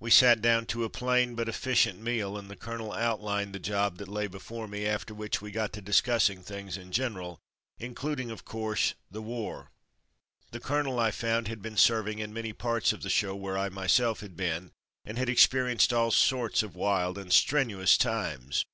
[0.00, 3.98] We sat down to a plain but efficient meal, and the colonel outlined the job
[3.98, 7.38] that lay before me, after which we got to discuss ing things in general,
[7.78, 9.70] including, of course, the war.
[10.52, 13.68] The colonel, I found, had been serving in many parts of the show where I
[13.68, 14.70] myself had been,
[15.04, 18.64] and had experienced all sorts of wild and strenuous times.